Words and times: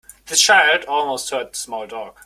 The 0.25 0.35
child 0.35 0.83
almost 0.85 1.29
hurt 1.29 1.51
the 1.51 1.57
small 1.59 1.85
dog. 1.85 2.17